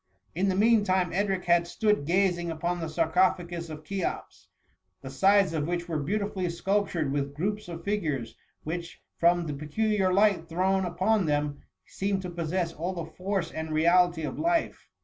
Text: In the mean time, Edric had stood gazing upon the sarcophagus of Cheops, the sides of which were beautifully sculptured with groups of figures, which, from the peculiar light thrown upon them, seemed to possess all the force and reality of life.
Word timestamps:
In 0.33 0.49
the 0.49 0.55
mean 0.55 0.83
time, 0.83 1.13
Edric 1.13 1.45
had 1.45 1.67
stood 1.67 2.07
gazing 2.07 2.49
upon 2.49 2.79
the 2.79 2.89
sarcophagus 2.89 3.69
of 3.69 3.83
Cheops, 3.83 4.47
the 5.01 5.11
sides 5.11 5.53
of 5.53 5.67
which 5.67 5.87
were 5.87 5.99
beautifully 5.99 6.49
sculptured 6.49 7.11
with 7.11 7.35
groups 7.35 7.67
of 7.67 7.83
figures, 7.83 8.35
which, 8.63 8.99
from 9.19 9.45
the 9.45 9.53
peculiar 9.53 10.11
light 10.11 10.49
thrown 10.49 10.85
upon 10.85 11.27
them, 11.27 11.61
seemed 11.85 12.23
to 12.23 12.31
possess 12.31 12.73
all 12.73 12.93
the 12.93 13.11
force 13.11 13.51
and 13.51 13.71
reality 13.71 14.23
of 14.23 14.39
life. 14.39 14.87